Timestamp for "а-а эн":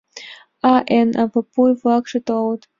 0.71-1.09